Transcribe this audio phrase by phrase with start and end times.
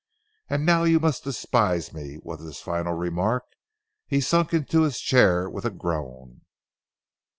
[0.49, 3.43] "And now you must despise me" was his final remark.
[4.07, 6.41] He sunk into his chair with a groan.